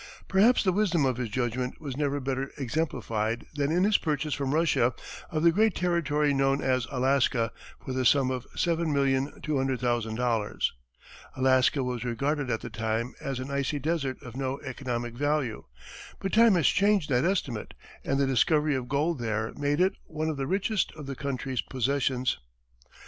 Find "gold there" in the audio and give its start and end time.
18.89-19.53